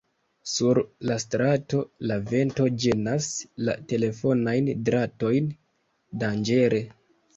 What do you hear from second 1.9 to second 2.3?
la